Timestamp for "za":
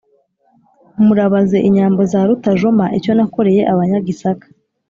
2.11-2.21